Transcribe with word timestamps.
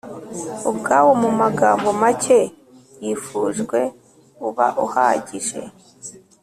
ubwawo 0.69 1.11
mu 1.21 1.29
magambo 1.41 1.87
make 2.01 2.39
yifujwe 3.03 3.79
uba 4.47 4.67
uhagije 4.85 5.61